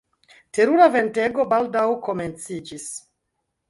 Terura 0.57 0.87
ventego 0.95 1.47
baldaŭ 1.53 1.87
komenciĝis. 2.09 2.93